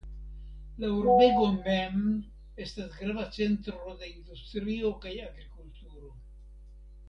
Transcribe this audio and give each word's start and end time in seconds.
La 0.83 0.87
urbego 0.99 1.43
mem 1.57 1.99
estas 2.65 2.95
grava 3.03 3.27
centro 3.37 3.95
de 4.01 4.11
industrio 4.17 4.93
kaj 5.07 5.15
agrikulturo. 5.29 6.15